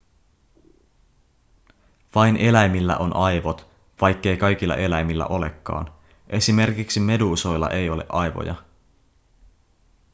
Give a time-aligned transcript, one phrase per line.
[2.15, 3.67] vain eläimillä on aivot
[4.01, 5.93] vaikkei kaikilla eläimillä olekaan–
[6.29, 8.55] esimerkiksi meduusoilla ei ole aivoja